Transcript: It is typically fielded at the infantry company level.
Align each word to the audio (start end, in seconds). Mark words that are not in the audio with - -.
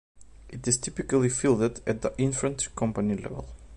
It 0.49 0.67
is 0.67 0.77
typically 0.79 1.29
fielded 1.29 1.81
at 1.85 2.01
the 2.01 2.11
infantry 2.17 2.71
company 2.75 3.13
level. 3.17 3.47